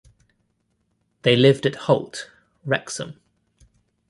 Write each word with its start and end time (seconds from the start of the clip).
They 1.21 1.35
lived 1.35 1.67
at 1.67 1.75
Holt, 1.75 2.31
Wrexham. 2.65 3.21